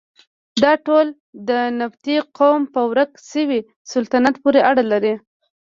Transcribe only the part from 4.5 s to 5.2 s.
اړه لري.